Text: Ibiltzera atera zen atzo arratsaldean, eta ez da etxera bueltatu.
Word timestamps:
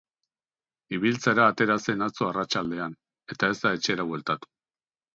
Ibiltzera 0.97 1.45
atera 1.53 1.77
zen 1.85 2.03
atzo 2.07 2.27
arratsaldean, 2.31 2.99
eta 3.37 3.55
ez 3.55 3.63
da 3.67 3.79
etxera 3.81 4.11
bueltatu. 4.15 4.55